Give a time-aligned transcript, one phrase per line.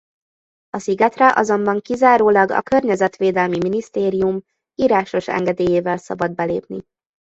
[0.69, 4.41] A szigetre azonban kizárólag a Környezetvédelmi Minisztérium
[4.75, 6.83] írásos engedélyével szabad belépni.